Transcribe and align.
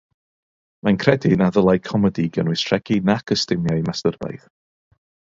Mae'n 0.85 0.95
credu 1.01 1.29
na 1.41 1.49
ddylai 1.57 1.75
comedi 1.89 2.25
gynnwys 2.37 2.63
rhegi 2.69 2.97
nac 3.09 3.33
ystumiau 3.35 3.83
mastyrbaidd. 3.91 4.49